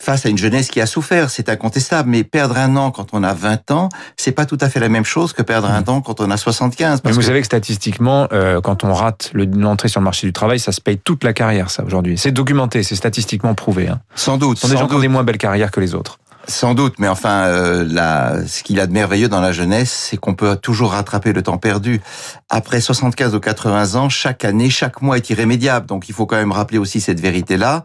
face 0.01 0.27
à 0.27 0.29
une 0.29 0.39
jeunesse 0.39 0.69
qui 0.69 0.81
a 0.81 0.87
souffert, 0.87 1.31
c'est 1.31 1.49
incontestable. 1.49 2.09
Mais 2.09 2.25
perdre 2.25 2.57
un 2.57 2.77
an 2.77 2.91
quand 2.91 3.09
on 3.13 3.23
a 3.23 3.35
20 3.35 3.71
ans, 3.71 3.89
c'est 4.17 4.33
pas 4.33 4.47
tout 4.47 4.59
à 4.61 4.69
fait 4.69 4.81
la 4.81 4.89
même 4.89 5.05
chose 5.05 5.33
que 5.33 5.43
perdre 5.43 5.69
un 5.69 5.81
mmh. 5.81 5.89
an 5.89 6.01
quand 6.01 6.21
on 6.21 6.31
a 6.31 6.37
75. 6.37 7.03
Mais 7.05 7.13
vous 7.13 7.23
savez 7.23 7.41
que 7.41 7.47
statistiquement, 7.47 8.29
euh, 8.33 8.61
quand 8.61 8.85
on 8.85 8.93
rate 8.93 9.31
l'entrée 9.35 9.89
sur 9.89 10.01
le 10.01 10.05
marché 10.05 10.27
du 10.27 10.33
travail, 10.33 10.59
ça 10.59 10.73
se 10.73 10.81
paye 10.81 10.99
toute 10.99 11.25
la 11.25 11.33
carrière, 11.33 11.71
ça 11.71 11.85
aujourd'hui. 11.85 12.19
C'est 12.19 12.33
documenté, 12.33 12.83
c'est 12.83 12.97
statistiquement 12.97 13.55
prouvé. 13.55 13.89
Hein. 13.89 14.01
Sans 14.15 14.39
doute. 14.39 14.59
Ce 14.59 14.67
sont 14.67 14.73
des 14.73 14.79
gens 14.79 14.89
qui 14.89 14.95
ont 14.95 15.01
des 15.01 15.09
moins 15.09 15.25
belles 15.25 15.39
carrières 15.39 15.71
que 15.71 15.81
les 15.81 15.95
autres. 15.95 16.19
Sans 16.49 16.73
doute, 16.73 16.95
mais 16.99 17.09
enfin, 17.09 17.45
euh, 17.45 17.85
la, 17.87 18.47
ce 18.47 18.63
qu'il 18.63 18.81
a 18.81 18.87
de 18.87 18.93
merveilleux 18.93 19.29
dans 19.29 19.43
la 19.43 19.53
jeunesse, 19.53 19.93
c'est 19.93 20.17
qu'on 20.17 20.35
peut 20.35 20.57
toujours 20.57 20.93
rattraper 20.93 21.35
le 21.35 21.43
temps 21.43 21.59
perdu. 21.59 22.01
Après 22.49 22.81
75 22.81 23.35
ou 23.35 23.41
80 23.41 23.97
ans, 23.97 24.09
chaque 24.09 24.47
année, 24.47 24.71
chaque 24.71 25.03
mois 25.03 25.19
est 25.19 25.29
irrémédiable. 25.29 25.85
Donc, 25.85 26.09
il 26.09 26.15
faut 26.15 26.25
quand 26.25 26.37
même 26.37 26.53
rappeler 26.53 26.79
aussi 26.79 27.03
cette 27.03 27.21
vérité-là. 27.21 27.85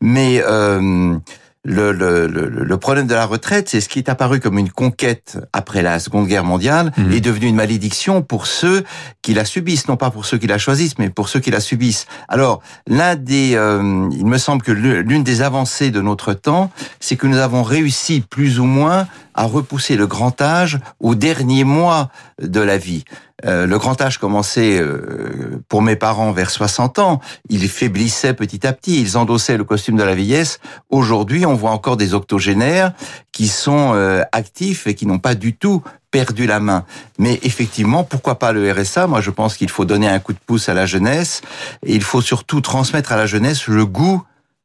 Mais 0.00 0.40
euh, 0.46 1.16
le, 1.64 1.92
le, 1.92 2.26
le, 2.26 2.76
problème 2.76 3.06
de 3.06 3.14
la 3.14 3.24
retraite, 3.24 3.70
c'est 3.70 3.80
ce 3.80 3.88
qui 3.88 3.98
est 3.98 4.10
apparu 4.10 4.38
comme 4.38 4.58
une 4.58 4.70
conquête 4.70 5.38
après 5.54 5.80
la 5.80 5.98
Seconde 5.98 6.26
Guerre 6.26 6.44
mondiale, 6.44 6.92
mhm. 6.98 7.12
est 7.12 7.20
devenu 7.20 7.46
une 7.46 7.56
malédiction 7.56 8.20
pour 8.20 8.46
ceux 8.46 8.84
qui 9.22 9.32
la 9.32 9.46
subissent, 9.46 9.88
non 9.88 9.96
pas 9.96 10.10
pour 10.10 10.26
ceux 10.26 10.36
qui 10.36 10.46
la 10.46 10.58
choisissent, 10.58 10.98
mais 10.98 11.08
pour 11.08 11.30
ceux 11.30 11.40
qui 11.40 11.50
la 11.50 11.60
subissent. 11.60 12.06
Alors, 12.28 12.60
l'un 12.86 13.16
des, 13.16 13.54
euh, 13.54 14.08
il 14.12 14.26
me 14.26 14.36
semble 14.36 14.62
que 14.62 14.72
l'une 14.72 15.24
des 15.24 15.40
avancées 15.40 15.90
de 15.90 16.02
notre 16.02 16.34
temps, 16.34 16.70
c'est 17.00 17.16
que 17.16 17.26
nous 17.26 17.38
avons 17.38 17.62
réussi 17.62 18.20
plus 18.20 18.60
ou 18.60 18.64
moins 18.64 19.08
à 19.34 19.44
repousser 19.44 19.96
le 19.96 20.06
grand 20.06 20.40
âge 20.42 20.78
au 21.00 21.14
dernier 21.14 21.64
mois 21.64 22.10
de 22.42 22.60
la 22.60 22.76
vie. 22.76 23.04
Euh, 23.44 23.66
le 23.66 23.78
grand 23.78 24.00
âge 24.00 24.18
commençait 24.18 24.78
euh, 24.78 25.60
pour 25.68 25.82
mes 25.82 25.96
parents 25.96 26.32
vers 26.32 26.50
60 26.50 26.98
ans. 26.98 27.20
Ils 27.48 27.68
faiblissaient 27.68 28.34
petit 28.34 28.66
à 28.66 28.72
petit. 28.72 29.00
Ils 29.00 29.18
endossaient 29.18 29.56
le 29.56 29.64
costume 29.64 29.96
de 29.96 30.02
la 30.02 30.14
vieillesse. 30.14 30.60
Aujourd'hui, 30.88 31.44
on 31.44 31.54
voit 31.54 31.72
encore 31.72 31.96
des 31.96 32.14
octogénaires 32.14 32.92
qui 33.32 33.48
sont 33.48 33.92
euh, 33.94 34.22
actifs 34.32 34.86
et 34.86 34.94
qui 34.94 35.06
n'ont 35.06 35.18
pas 35.18 35.34
du 35.34 35.54
tout 35.56 35.82
perdu 36.10 36.46
la 36.46 36.60
main. 36.60 36.84
Mais 37.18 37.40
effectivement, 37.42 38.04
pourquoi 38.04 38.38
pas 38.38 38.52
le 38.52 38.70
RSA 38.70 39.08
Moi, 39.08 39.20
je 39.20 39.30
pense 39.30 39.56
qu'il 39.56 39.68
faut 39.68 39.84
donner 39.84 40.06
un 40.06 40.20
coup 40.20 40.32
de 40.32 40.38
pouce 40.38 40.68
à 40.68 40.74
la 40.74 40.86
jeunesse 40.86 41.42
et 41.84 41.94
il 41.94 42.04
faut 42.04 42.20
surtout 42.20 42.60
transmettre 42.60 43.10
à 43.10 43.16
la 43.16 43.26
jeunesse 43.26 43.66
le 43.66 43.84
goût 43.84 44.22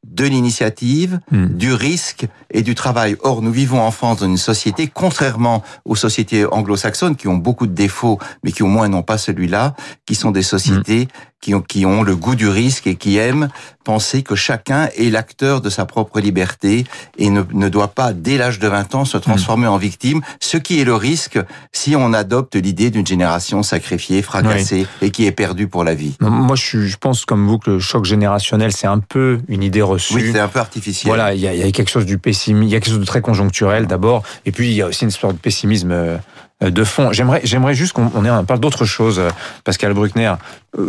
de 0.08 0.26
l'initiative, 0.26 1.20
hmm. 1.32 1.48
du 1.48 1.74
risque 1.74 2.26
et 2.52 2.62
du 2.62 2.74
travail. 2.74 3.18
Or, 3.22 3.42
nous 3.42 3.52
vivons 3.52 3.82
en 3.82 3.92
France 3.92 4.20
dans 4.20 4.28
une 4.28 4.38
société, 4.38 4.88
contrairement 4.88 5.62
aux 5.86 5.96
sociétés 5.96 6.46
anglo-saxonnes 6.46 7.16
qui 7.16 7.28
ont 7.28 7.36
beaucoup 7.36 7.68
de 7.68 7.74
défauts, 7.74 8.18
mais 8.44 8.52
qui 8.52 8.64
au 8.64 8.68
moins 8.68 8.88
n'ont 8.88 9.04
pas 9.04 9.18
celui-là, 9.18 9.76
qui 10.06 10.16
sont 10.16 10.32
des 10.32 10.42
sociétés 10.42 11.06
hmm 11.06 11.30
qui 11.42 11.56
ont, 11.56 11.62
qui 11.62 11.86
ont 11.86 12.04
le 12.04 12.16
goût 12.16 12.36
du 12.36 12.50
risque 12.50 12.88
et 12.88 12.96
qui 12.96 13.18
aiment 13.18 13.50
penser 13.84 14.22
que 14.22 14.36
chacun 14.36 14.90
est 14.98 15.10
l'acteur 15.10 15.62
de 15.62 15.70
sa 15.70 15.86
propre 15.86 16.20
liberté 16.20 16.84
et 17.18 17.30
ne, 17.30 17.42
ne 17.54 17.70
doit 17.70 17.88
pas, 17.88 18.14
dès 18.14 18.38
l'âge 18.38 18.60
de 18.60 18.68
20 18.68 18.94
ans, 18.96 19.06
se 19.06 19.18
transformer 19.18 19.68
en 19.68 19.78
victime, 19.78 20.22
ce 20.40 20.58
qui 20.58 20.80
est 20.80 20.84
le 20.84 20.94
risque 20.94 21.40
si 21.72 21.96
on 21.96 22.14
adopte 22.14 22.56
l'idée 22.56 22.92
d'une 22.92 23.08
génération 23.08 23.64
sacrifiée, 23.64 24.22
fracassée 24.22 24.86
et 25.02 25.10
qui 25.10 25.26
est 25.26 25.32
perdue 25.32 25.68
pour 25.68 25.84
la 25.84 25.96
vie. 25.96 26.16
Moi, 26.20 26.56
je, 26.56 26.82
je, 26.86 26.98
pense 26.98 27.26
comme 27.26 27.48
vous 27.48 27.58
que 27.58 27.72
le 27.72 27.80
choc 27.80 28.06
générationnel, 28.06 28.72
c'est 28.74 28.88
un 28.88 29.00
peu 29.00 29.40
une 29.48 29.64
idée 29.64 29.82
reçue. 29.82 30.14
Oui, 30.16 30.30
c'est 30.32 30.40
un 30.40 30.50
peu 30.50 30.60
artificiel. 30.60 31.10
Voilà, 31.10 31.34
il 31.34 31.40
y 31.40 31.46
y 31.46 31.64
a 31.64 31.72
quelque 31.72 31.90
chose 31.90 32.06
du 32.06 32.18
pessimisme, 32.18 32.64
il 32.64 32.70
y 32.70 32.76
a 32.76 32.80
quelque 32.80 32.92
chose 32.92 33.00
de 33.00 33.06
très 33.06 33.22
conjoncturel 33.22 33.88
d'abord, 33.88 34.24
et 34.46 34.52
puis 34.52 34.70
il 34.70 34.76
y 34.76 34.82
a 34.82 34.88
aussi 34.88 35.06
une 35.06 35.12
sorte 35.12 35.36
de 35.36 35.40
pessimisme 35.40 35.92
euh, 35.92 36.18
de 36.62 36.84
fond. 36.84 37.12
J'aimerais, 37.14 37.42
j'aimerais 37.44 37.74
juste 37.74 37.94
qu'on 37.94 38.12
on 38.14 38.46
parle 38.46 38.60
d'autre 38.60 38.86
chose, 38.86 39.22
Pascal 39.64 39.94
Bruckner. 39.94 40.34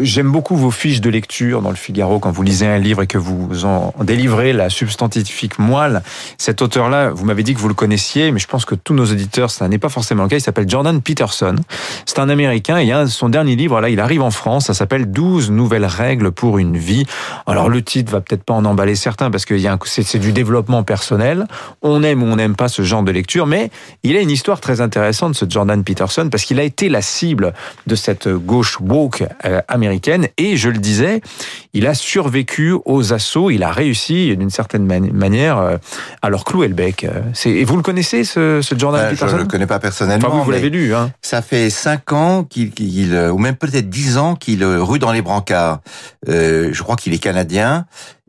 J'aime 0.00 0.30
beaucoup 0.30 0.56
vos 0.56 0.70
fiches 0.70 1.00
de 1.00 1.08
lecture 1.08 1.62
dans 1.62 1.70
le 1.70 1.76
Figaro 1.76 2.18
quand 2.18 2.30
vous 2.30 2.42
lisez 2.42 2.66
un 2.66 2.76
livre 2.76 3.00
et 3.00 3.06
que 3.06 3.16
vous 3.16 3.64
en 3.64 3.94
délivrez 4.02 4.52
la 4.52 4.68
substantifique 4.68 5.58
moelle. 5.58 6.02
Cet 6.36 6.60
auteur-là, 6.60 7.10
vous 7.10 7.24
m'avez 7.24 7.42
dit 7.42 7.54
que 7.54 7.60
vous 7.60 7.68
le 7.68 7.74
connaissiez, 7.74 8.30
mais 8.30 8.38
je 8.38 8.46
pense 8.46 8.66
que 8.66 8.74
tous 8.74 8.92
nos 8.92 9.06
auditeurs, 9.06 9.50
ça 9.50 9.66
n'est 9.68 9.78
pas 9.78 9.88
forcément 9.88 10.24
le 10.24 10.28
cas. 10.28 10.36
Il 10.36 10.42
s'appelle 10.42 10.68
Jordan 10.68 11.00
Peterson. 11.00 11.56
C'est 12.04 12.18
un 12.18 12.28
Américain 12.28 12.78
et 12.78 12.84
il 12.84 12.92
a 12.92 13.06
son 13.06 13.30
dernier 13.30 13.56
livre, 13.56 13.80
là, 13.80 13.88
il 13.88 14.00
arrive 14.00 14.20
en 14.20 14.30
France. 14.30 14.66
Ça 14.66 14.74
s'appelle 14.74 15.10
12 15.10 15.50
nouvelles 15.50 15.86
règles 15.86 16.30
pour 16.30 16.58
une 16.58 16.76
vie. 16.76 17.06
Alors 17.46 17.70
le 17.70 17.80
titre 17.80 18.12
va 18.12 18.20
peut-être 18.20 18.44
pas 18.44 18.54
en 18.54 18.66
emballer 18.66 18.94
certains 18.94 19.30
parce 19.30 19.46
que 19.46 19.56
c'est 19.86 20.18
du 20.18 20.32
développement 20.32 20.82
personnel. 20.82 21.46
On 21.80 22.02
aime 22.02 22.22
ou 22.22 22.26
on 22.26 22.36
n'aime 22.36 22.54
pas 22.54 22.68
ce 22.68 22.82
genre 22.82 23.02
de 23.02 23.12
lecture, 23.12 23.46
mais 23.46 23.70
il 24.02 24.14
a 24.18 24.20
une 24.20 24.30
histoire 24.30 24.60
très 24.60 24.82
intéressante, 24.82 25.36
ce 25.36 25.46
Jordan 25.48 25.82
Peterson, 25.82 26.28
parce 26.30 26.44
qu'il 26.44 26.60
a 26.60 26.64
été 26.64 26.90
la 26.90 27.00
cible 27.00 27.54
de 27.86 27.94
cette 27.94 28.28
gauche 28.28 28.78
woke 28.80 29.24
euh, 29.46 29.62
américaine. 29.70 30.28
Et 30.36 30.56
je 30.56 30.68
le 30.68 30.78
disais, 30.78 31.20
il 31.72 31.86
a 31.86 31.94
survécu 31.94 32.74
aux 32.84 33.12
assauts, 33.12 33.50
il 33.50 33.62
a 33.62 33.70
réussi 33.70 34.36
d'une 34.36 34.50
certaine 34.50 34.84
manière 34.84 35.58
euh, 35.58 35.76
à 36.22 36.28
leur 36.28 36.44
clouer 36.44 36.68
le 36.68 36.74
bec. 36.74 37.06
Et 37.44 37.64
vous 37.64 37.76
le 37.76 37.82
connaissez, 37.82 38.24
ce, 38.24 38.60
ce 38.62 38.74
Jordan 38.76 39.02
ben, 39.02 39.10
Peterson 39.10 39.28
Je 39.28 39.36
ne 39.36 39.42
le 39.42 39.48
connais 39.48 39.66
pas 39.66 39.78
personnellement. 39.78 40.28
Enfin, 40.28 40.44
vous, 40.44 40.50
l'avez 40.50 40.70
lu. 40.70 40.94
Hein. 40.94 41.12
Ça 41.22 41.42
fait 41.42 41.70
cinq 41.70 42.12
ans 42.12 42.44
qu'il, 42.44 42.72
ou 43.32 43.38
même 43.38 43.56
peut-être 43.56 43.88
dix 43.88 44.18
ans 44.18 44.34
qu'il 44.34 44.64
rue 44.64 44.98
dans 44.98 45.12
les 45.12 45.22
brancards. 45.22 45.80
Euh, 46.28 46.70
je 46.72 46.82
crois 46.82 46.96
qu'il 46.96 47.14
est 47.14 47.18
canadien. 47.18 47.86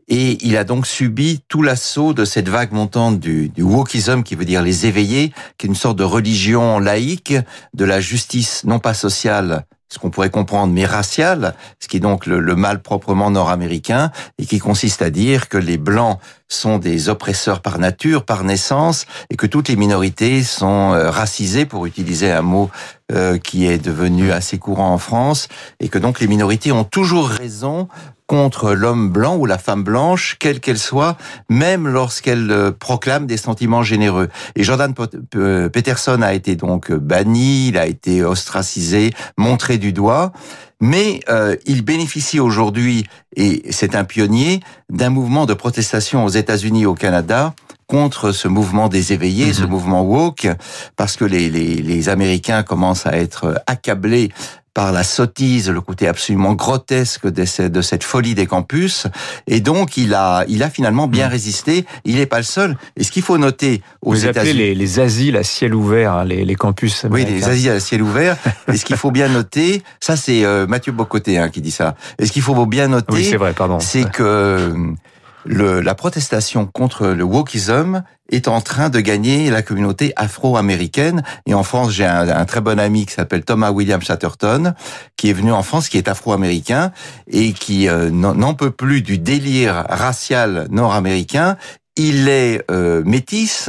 Et 0.08 0.36
il 0.44 0.56
a 0.56 0.64
donc 0.64 0.86
subi 0.86 1.40
tout 1.48 1.62
l'assaut 1.62 2.12
de 2.12 2.24
cette 2.24 2.48
vague 2.48 2.72
montante 2.72 3.18
du, 3.18 3.48
du 3.48 3.62
wokism, 3.62 4.22
qui 4.22 4.34
veut 4.34 4.44
dire 4.44 4.60
les 4.60 4.86
éveillés, 4.86 5.32
qui 5.56 5.66
est 5.66 5.68
une 5.68 5.74
sorte 5.74 5.96
de 5.96 6.04
religion 6.04 6.78
laïque, 6.78 7.34
de 7.72 7.84
la 7.84 8.00
justice 8.00 8.64
non 8.64 8.78
pas 8.78 8.94
sociale, 8.94 9.64
ce 9.92 9.98
qu'on 9.98 10.08
pourrait 10.08 10.30
comprendre, 10.30 10.72
mais 10.72 10.86
raciale, 10.86 11.54
ce 11.78 11.86
qui 11.86 11.98
est 11.98 12.00
donc 12.00 12.24
le, 12.24 12.56
mal 12.56 12.80
proprement 12.80 13.30
nord-américain, 13.30 14.10
et 14.38 14.46
qui 14.46 14.58
consiste 14.58 15.02
à 15.02 15.10
dire 15.10 15.50
que 15.50 15.58
les 15.58 15.76
blancs 15.76 16.18
sont 16.48 16.78
des 16.78 17.10
oppresseurs 17.10 17.60
par 17.60 17.78
nature, 17.78 18.24
par 18.24 18.42
naissance, 18.42 19.04
et 19.28 19.36
que 19.36 19.46
toutes 19.46 19.68
les 19.68 19.76
minorités 19.76 20.42
sont 20.44 20.94
euh, 20.94 21.10
racisées, 21.10 21.66
pour 21.66 21.84
utiliser 21.84 22.32
un 22.32 22.40
mot 22.40 22.70
euh, 23.12 23.36
qui 23.36 23.66
est 23.66 23.76
devenu 23.76 24.32
assez 24.32 24.56
courant 24.56 24.94
en 24.94 24.98
France, 24.98 25.48
et 25.78 25.90
que 25.90 25.98
donc 25.98 26.20
les 26.20 26.26
minorités 26.26 26.72
ont 26.72 26.84
toujours 26.84 27.28
raison 27.28 27.86
contre 28.32 28.72
l'homme 28.72 29.10
blanc 29.10 29.36
ou 29.36 29.44
la 29.44 29.58
femme 29.58 29.84
blanche, 29.84 30.36
quelle 30.40 30.58
qu'elle 30.58 30.78
soit, 30.78 31.18
même 31.50 31.86
lorsqu'elle 31.86 32.50
euh, 32.50 32.70
proclame 32.72 33.26
des 33.26 33.36
sentiments 33.36 33.82
généreux. 33.82 34.30
Et 34.56 34.64
Jordan 34.64 34.94
euh, 35.34 35.68
Peterson 35.68 36.22
a 36.22 36.32
été 36.32 36.56
donc 36.56 36.90
banni, 36.90 37.68
il 37.68 37.76
a 37.76 37.84
été 37.84 38.24
ostracisé, 38.24 39.10
montré 39.36 39.76
du 39.76 39.92
doigt, 39.92 40.32
mais 40.80 41.20
euh, 41.28 41.56
il 41.66 41.84
bénéficie 41.84 42.40
aujourd'hui, 42.40 43.04
et 43.36 43.64
c'est 43.68 43.94
un 43.94 44.04
pionnier, 44.04 44.60
d'un 44.88 45.10
mouvement 45.10 45.44
de 45.44 45.52
protestation 45.52 46.24
aux 46.24 46.30
États-Unis 46.30 46.84
et 46.84 46.86
au 46.86 46.94
Canada 46.94 47.54
contre 47.86 48.32
ce 48.32 48.48
mouvement 48.48 48.88
des 48.88 49.12
éveillés, 49.12 49.52
ce 49.52 49.64
mhm. 49.64 49.68
mouvement 49.68 50.02
woke, 50.02 50.48
parce 50.96 51.18
que 51.18 51.26
les, 51.26 51.50
les, 51.50 51.74
les 51.74 52.08
Américains 52.08 52.62
commencent 52.62 53.06
à 53.06 53.18
être 53.18 53.62
accablés 53.66 54.30
par 54.74 54.92
la 54.92 55.04
sottise, 55.04 55.68
le 55.68 55.80
côté 55.80 56.08
absolument 56.08 56.54
grotesque 56.54 57.26
de 57.26 57.44
cette, 57.44 58.04
folie 58.04 58.34
des 58.34 58.46
campus. 58.46 59.06
Et 59.46 59.60
donc, 59.60 59.96
il 59.96 60.14
a, 60.14 60.44
il 60.48 60.62
a 60.62 60.70
finalement 60.70 61.08
bien 61.08 61.28
hmm. 61.28 61.32
résisté. 61.32 61.84
Il 62.04 62.16
n'est 62.16 62.26
pas 62.26 62.38
le 62.38 62.44
seul. 62.44 62.76
Et 62.96 63.04
ce 63.04 63.10
qu'il 63.10 63.22
faut 63.22 63.38
noter 63.38 63.82
aux 64.00 64.14
États-Unis... 64.14 64.58
Les, 64.58 64.74
les 64.74 65.00
asiles 65.00 65.36
à 65.36 65.42
ciel 65.42 65.74
ouvert, 65.74 66.12
hein, 66.12 66.24
les, 66.24 66.44
les 66.44 66.54
campus 66.54 67.04
américains. 67.04 67.30
Oui, 67.30 67.40
les 67.40 67.48
asiles 67.48 67.70
à 67.70 67.80
ciel 67.80 68.02
ouvert. 68.02 68.36
et 68.68 68.76
ce 68.76 68.84
qu'il 68.84 68.96
faut 68.96 69.10
bien 69.10 69.28
noter, 69.28 69.82
ça 70.00 70.16
c'est 70.16 70.44
euh, 70.44 70.66
Mathieu 70.66 70.92
Bocoté 70.92 71.38
hein, 71.38 71.48
qui 71.48 71.60
dit 71.60 71.70
ça. 71.70 71.94
Et 72.18 72.26
ce 72.26 72.32
qu'il 72.32 72.42
faut 72.42 72.66
bien 72.66 72.88
noter, 72.88 73.12
oui, 73.12 73.24
c'est 73.24 73.36
vrai, 73.36 73.52
pardon. 73.52 73.78
C'est 73.80 74.10
que 74.10 74.94
le, 75.44 75.80
la 75.80 75.94
protestation 75.94 76.66
contre 76.66 77.08
le 77.08 77.24
wokism 77.24 78.02
est 78.30 78.48
en 78.48 78.60
train 78.60 78.88
de 78.88 79.00
gagner 79.00 79.50
la 79.50 79.62
communauté 79.62 80.12
afro-américaine. 80.16 81.22
Et 81.46 81.54
en 81.54 81.62
France, 81.62 81.90
j'ai 81.90 82.06
un, 82.06 82.44
très 82.44 82.60
bon 82.60 82.78
ami 82.78 83.06
qui 83.06 83.14
s'appelle 83.14 83.44
Thomas 83.44 83.70
William 83.70 84.00
Chatterton, 84.00 84.74
qui 85.16 85.30
est 85.30 85.34
venu 85.34 85.52
en 85.52 85.62
France, 85.62 85.88
qui 85.88 85.98
est 85.98 86.08
afro-américain 86.08 86.92
et 87.28 87.52
qui 87.52 87.88
euh, 87.88 88.10
n'en 88.10 88.54
peut 88.54 88.70
plus 88.70 89.02
du 89.02 89.18
délire 89.18 89.84
racial 89.88 90.66
nord-américain. 90.70 91.56
Il 91.96 92.28
est 92.28 92.64
euh, 92.70 93.02
métis, 93.04 93.68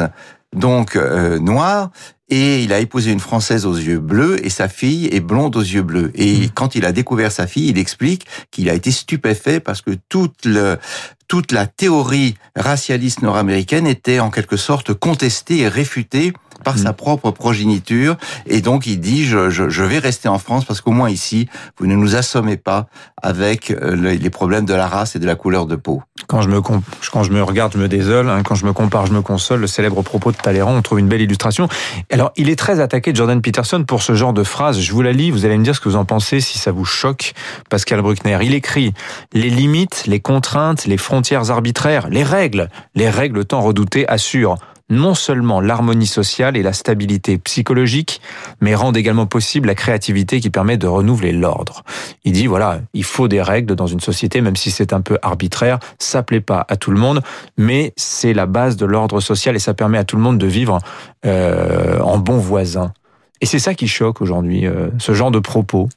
donc 0.55 0.95
euh, 0.95 1.39
noir, 1.39 1.91
et 2.33 2.63
il 2.63 2.73
a 2.73 2.79
épousé 2.79 3.11
une 3.11 3.19
Française 3.19 3.67
aux 3.67 3.75
yeux 3.75 3.99
bleus 3.99 4.43
et 4.43 4.49
sa 4.49 4.67
fille 4.67 5.07
est 5.11 5.19
blonde 5.19 5.55
aux 5.55 5.61
yeux 5.61 5.83
bleus. 5.83 6.11
Et 6.15 6.47
mmh. 6.47 6.49
quand 6.55 6.73
il 6.73 6.83
a 6.83 6.91
découvert 6.91 7.31
sa 7.31 7.45
fille, 7.45 7.69
il 7.69 7.77
explique 7.77 8.25
qu'il 8.49 8.71
a 8.71 8.73
été 8.73 8.89
stupéfait 8.89 9.59
parce 9.59 9.81
que 9.81 9.91
toute 10.09 10.45
le, 10.45 10.79
toute 11.27 11.51
la 11.51 11.67
théorie 11.67 12.35
racialiste 12.55 13.21
nord-américaine 13.21 13.85
était 13.85 14.19
en 14.19 14.31
quelque 14.31 14.57
sorte 14.57 14.95
contestée 14.95 15.59
et 15.59 15.67
réfutée 15.67 16.33
par 16.63 16.77
sa 16.77 16.91
mm. 16.91 16.95
propre 16.95 17.31
progéniture. 17.31 18.15
Et 18.47 18.61
donc, 18.61 18.87
il 18.87 18.99
dit, 18.99 19.25
je, 19.25 19.49
je, 19.49 19.69
je 19.69 19.83
vais 19.83 19.99
rester 19.99 20.27
en 20.27 20.39
France 20.39 20.65
parce 20.65 20.81
qu'au 20.81 20.91
moins 20.91 21.09
ici, 21.09 21.47
vous 21.77 21.87
ne 21.87 21.95
nous 21.95 22.15
assommez 22.15 22.57
pas 22.57 22.87
avec 23.21 23.71
euh, 23.71 23.95
les 23.95 24.29
problèmes 24.29 24.65
de 24.65 24.73
la 24.73 24.87
race 24.87 25.15
et 25.15 25.19
de 25.19 25.25
la 25.25 25.35
couleur 25.35 25.65
de 25.65 25.75
peau. 25.75 26.01
Quand 26.27 26.41
je 26.41 26.49
me, 26.49 26.61
quand 26.61 27.23
je 27.23 27.31
me 27.31 27.43
regarde, 27.43 27.73
je 27.73 27.77
me 27.77 27.87
désole. 27.87 28.29
Hein. 28.29 28.43
Quand 28.43 28.55
je 28.55 28.65
me 28.65 28.73
compare, 28.73 29.05
je 29.05 29.13
me 29.13 29.21
console. 29.21 29.61
Le 29.61 29.67
célèbre 29.67 30.01
propos 30.01 30.31
de 30.31 30.37
Talleyrand, 30.37 30.75
on 30.75 30.81
trouve 30.81 30.99
une 30.99 31.07
belle 31.07 31.21
illustration. 31.21 31.67
Alors, 32.11 32.31
il 32.37 32.49
est 32.49 32.55
très 32.55 32.79
attaqué, 32.79 33.13
Jordan 33.13 33.41
Peterson, 33.41 33.83
pour 33.83 34.01
ce 34.03 34.15
genre 34.15 34.33
de 34.33 34.43
phrase. 34.43 34.79
Je 34.79 34.91
vous 34.93 35.01
la 35.01 35.11
lis, 35.11 35.31
vous 35.31 35.45
allez 35.45 35.57
me 35.57 35.63
dire 35.63 35.75
ce 35.75 35.81
que 35.81 35.89
vous 35.89 35.95
en 35.95 36.05
pensez, 36.05 36.39
si 36.39 36.57
ça 36.57 36.71
vous 36.71 36.85
choque, 36.85 37.33
Pascal 37.69 38.01
Bruckner. 38.01 38.37
Il 38.41 38.53
écrit 38.53 38.93
«Les 39.33 39.49
limites, 39.49 40.03
les 40.07 40.19
contraintes, 40.19 40.85
les 40.85 40.97
frontières 40.97 41.51
arbitraires, 41.51 42.07
les 42.09 42.23
règles, 42.23 42.69
les 42.95 43.09
règles 43.09 43.45
tant 43.45 43.61
redoutées 43.61 44.07
assurent 44.07 44.57
non 44.89 45.15
seulement 45.15 45.61
l'harmonie 45.61 46.07
sociale 46.07 46.57
et 46.57 46.63
la 46.63 46.73
stabilité 46.73 47.37
psychologique, 47.37 48.21
mais 48.61 48.75
rendent 48.75 48.97
également 48.97 49.25
possible 49.25 49.67
la 49.67 49.75
créativité 49.75 50.39
qui 50.39 50.49
permet 50.49 50.77
de 50.77 50.87
renouveler 50.87 51.31
l'ordre. 51.31 51.83
Il 52.25 52.33
dit, 52.33 52.47
voilà, 52.47 52.81
il 52.93 53.03
faut 53.03 53.27
des 53.27 53.41
règles 53.41 53.75
dans 53.75 53.87
une 53.87 53.99
société, 53.99 54.41
même 54.41 54.55
si 54.55 54.71
c'est 54.71 54.93
un 54.93 55.01
peu 55.01 55.17
arbitraire, 55.21 55.79
ça 55.99 56.23
plaît 56.23 56.41
pas 56.41 56.65
à 56.67 56.75
tout 56.75 56.91
le 56.91 56.99
monde, 56.99 57.21
mais 57.57 57.93
c'est 57.95 58.33
la 58.33 58.45
base 58.45 58.75
de 58.77 58.85
l'ordre 58.85 59.19
social 59.19 59.55
et 59.55 59.59
ça 59.59 59.73
permet 59.73 59.97
à 59.97 60.03
tout 60.03 60.15
le 60.15 60.21
monde 60.21 60.37
de 60.37 60.47
vivre 60.47 60.79
euh, 61.25 61.99
en 61.99 62.17
bon 62.17 62.37
voisin. 62.37 62.93
Et 63.41 63.45
c'est 63.45 63.59
ça 63.59 63.73
qui 63.73 63.87
choque 63.87 64.21
aujourd'hui, 64.21 64.65
euh, 64.65 64.89
ce 64.99 65.13
genre 65.13 65.31
de 65.31 65.39
propos. 65.39 65.89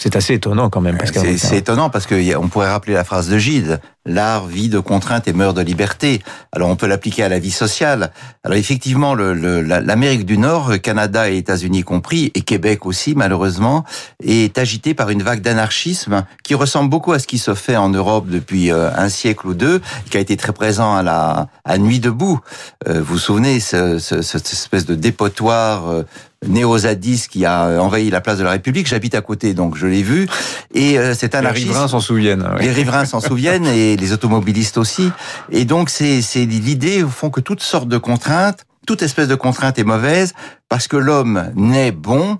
C'est 0.00 0.16
assez 0.16 0.32
étonnant 0.32 0.70
quand 0.70 0.80
même. 0.80 0.96
C'est 1.36 1.58
étonnant 1.58 1.90
parce 1.90 2.06
qu'on 2.06 2.48
pourrait 2.48 2.70
rappeler 2.70 2.94
la 2.94 3.04
phrase 3.04 3.28
de 3.28 3.36
Gide 3.36 3.80
l'art 4.06 4.46
vit 4.46 4.70
de 4.70 4.78
contraintes 4.78 5.28
et 5.28 5.34
meurt 5.34 5.54
de 5.54 5.60
liberté. 5.60 6.22
Alors 6.52 6.70
on 6.70 6.76
peut 6.76 6.86
l'appliquer 6.86 7.22
à 7.22 7.28
la 7.28 7.38
vie 7.38 7.50
sociale. 7.50 8.12
Alors 8.44 8.56
effectivement, 8.56 9.14
l'Amérique 9.14 10.24
du 10.24 10.38
Nord, 10.38 10.80
Canada 10.82 11.30
et 11.30 11.36
États-Unis 11.36 11.82
compris, 11.82 12.32
et 12.34 12.40
Québec 12.40 12.86
aussi 12.86 13.14
malheureusement, 13.14 13.84
est 14.22 14.56
agité 14.56 14.94
par 14.94 15.10
une 15.10 15.22
vague 15.22 15.42
d'anarchisme 15.42 16.24
qui 16.44 16.54
ressemble 16.54 16.88
beaucoup 16.88 17.12
à 17.12 17.18
ce 17.18 17.26
qui 17.26 17.38
se 17.38 17.54
fait 17.54 17.76
en 17.76 17.90
Europe 17.90 18.26
depuis 18.28 18.72
euh, 18.72 18.90
un 18.96 19.10
siècle 19.10 19.46
ou 19.48 19.54
deux, 19.54 19.82
qui 20.10 20.16
a 20.16 20.20
été 20.20 20.36
très 20.36 20.52
présent 20.52 20.96
à 20.96 21.02
la 21.02 21.48
à 21.64 21.76
Nuit 21.76 22.00
debout. 22.00 22.40
Euh, 22.88 23.00
vous 23.00 23.14
vous 23.14 23.18
souvenez, 23.18 23.60
ce, 23.60 23.98
cette 23.98 24.52
espèce 24.52 24.86
de 24.86 24.94
dépotoir 24.94 26.04
euh, 26.44 26.48
néo-zadiste 26.48 27.28
qui 27.28 27.44
a 27.44 27.80
envahi 27.82 28.10
la 28.10 28.20
place 28.20 28.38
de 28.38 28.44
la 28.44 28.50
République. 28.50 28.86
J'habite 28.86 29.14
à 29.14 29.20
côté, 29.20 29.54
donc 29.54 29.76
je 29.76 29.86
l'ai 29.86 30.02
vu. 30.02 30.28
Et 30.74 30.96
c'est 31.14 31.34
un 31.34 31.42
Les 31.42 31.48
riverains 31.48 31.88
s'en 31.88 32.00
souviennent. 32.00 32.48
Les 32.60 32.70
riverains 32.70 33.04
s'en 33.04 33.20
souviennent 33.20 33.66
et 33.66 33.96
les 33.96 34.12
automobilistes 34.12 34.78
aussi. 34.78 35.10
Et 35.50 35.64
donc, 35.64 35.90
c'est 35.90 36.20
l'idée, 36.34 37.02
au 37.02 37.08
fond, 37.08 37.30
que 37.30 37.40
toutes 37.40 37.62
sortes 37.62 37.88
de 37.88 37.98
contraintes, 37.98 38.64
toute 38.86 39.02
espèce 39.02 39.28
de 39.28 39.34
contrainte 39.34 39.78
est 39.78 39.84
mauvaise 39.84 40.32
parce 40.68 40.88
que 40.88 40.96
l'homme 40.96 41.52
naît 41.54 41.92
bon 41.92 42.38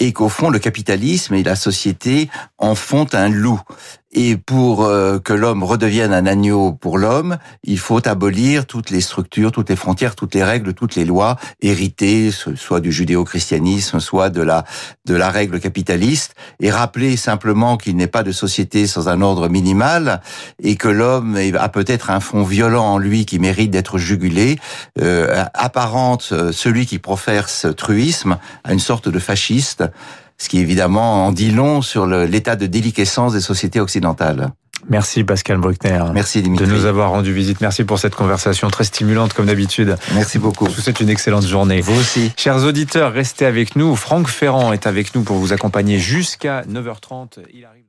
et 0.00 0.12
qu'au 0.12 0.28
fond, 0.28 0.50
le 0.50 0.58
capitalisme 0.58 1.34
et 1.34 1.42
la 1.42 1.54
société 1.54 2.30
en 2.58 2.74
font 2.74 3.06
un 3.12 3.28
loup. 3.28 3.60
Et 4.14 4.36
pour 4.36 4.84
euh, 4.84 5.18
que 5.18 5.32
l'homme 5.32 5.62
redevienne 5.62 6.12
un 6.12 6.26
agneau 6.26 6.72
pour 6.72 6.98
l'homme, 6.98 7.38
il 7.64 7.78
faut 7.78 8.06
abolir 8.06 8.66
toutes 8.66 8.90
les 8.90 9.00
structures, 9.00 9.52
toutes 9.52 9.70
les 9.70 9.76
frontières, 9.76 10.14
toutes 10.14 10.34
les 10.34 10.44
règles, 10.44 10.74
toutes 10.74 10.96
les 10.96 11.06
lois 11.06 11.36
héritées, 11.62 12.30
soit 12.30 12.80
du 12.80 12.92
judéo-christianisme, 12.92 14.00
soit 14.00 14.28
de 14.28 14.42
la 14.42 14.64
de 15.06 15.14
la 15.14 15.30
règle 15.30 15.60
capitaliste, 15.60 16.34
et 16.60 16.70
rappeler 16.70 17.16
simplement 17.16 17.76
qu'il 17.76 17.96
n'est 17.96 18.06
pas 18.06 18.22
de 18.22 18.32
société 18.32 18.86
sans 18.86 19.08
un 19.08 19.22
ordre 19.22 19.48
minimal 19.48 20.20
et 20.62 20.76
que 20.76 20.88
l'homme 20.88 21.38
a 21.58 21.68
peut-être 21.70 22.10
un 22.10 22.20
fond 22.20 22.44
violent 22.44 22.84
en 22.84 22.98
lui 22.98 23.24
qui 23.24 23.38
mérite 23.38 23.70
d'être 23.70 23.98
jugulé, 23.98 24.58
euh, 25.00 25.44
apparente 25.54 26.28
euh, 26.32 26.52
celui 26.52 26.86
qui 26.86 26.98
profère 26.98 27.48
ce 27.48 27.68
truisme 27.68 28.38
à 28.64 28.72
une 28.72 28.78
sorte 28.78 29.08
de 29.08 29.18
fasciste 29.18 29.84
ce 30.42 30.48
qui 30.48 30.58
évidemment 30.58 31.26
en 31.26 31.32
dit 31.32 31.52
long 31.52 31.82
sur 31.82 32.06
l'état 32.06 32.56
de 32.56 32.66
déliquescence 32.66 33.32
des 33.32 33.40
sociétés 33.40 33.78
occidentales. 33.78 34.50
Merci 34.88 35.22
Pascal 35.22 35.58
Bruckner. 35.58 36.02
Merci 36.12 36.42
Dimitri. 36.42 36.66
De 36.66 36.72
nous 36.72 36.86
avoir 36.86 37.10
rendu 37.10 37.32
visite. 37.32 37.60
Merci 37.60 37.84
pour 37.84 38.00
cette 38.00 38.16
conversation 38.16 38.68
très 38.68 38.82
stimulante 38.82 39.32
comme 39.32 39.46
d'habitude. 39.46 39.96
Merci 40.14 40.40
beaucoup. 40.40 40.66
Je 40.66 40.74
vous 40.74 40.80
souhaite 40.80 40.98
une 40.98 41.10
excellente 41.10 41.46
journée. 41.46 41.80
Vous 41.80 41.94
aussi. 41.94 42.32
Chers 42.36 42.64
auditeurs, 42.64 43.12
restez 43.12 43.46
avec 43.46 43.76
nous. 43.76 43.94
Franck 43.94 44.26
Ferrand 44.26 44.72
est 44.72 44.88
avec 44.88 45.14
nous 45.14 45.22
pour 45.22 45.36
vous 45.36 45.52
accompagner 45.52 46.00
jusqu'à 46.00 46.62
9h30. 46.62 47.38
Il 47.54 47.64
arrive 47.64 47.81